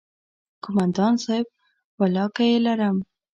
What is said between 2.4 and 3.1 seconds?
يې لرم.